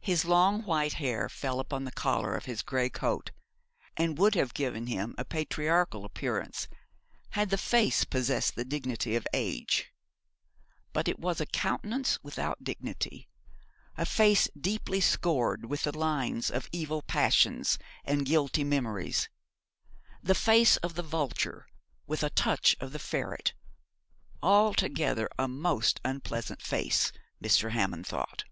[0.00, 3.30] His long white hair fell upon the collar of his grey coat,
[3.96, 6.66] and would have given him a patriarchal appearance
[7.38, 9.92] had the face possessed the dignity of age:
[10.92, 13.28] but it was a countenance without dignity,
[13.96, 19.28] a face deeply scored with the lines of evil passions and guilty memories
[20.20, 21.68] the face of the vulture,
[22.04, 23.54] with a touch of the ferret
[24.42, 27.70] altogether a most unpleasant face, Mr.
[27.70, 28.42] Hammond thought.